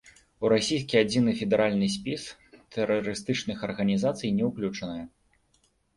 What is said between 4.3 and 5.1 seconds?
не ўключаная.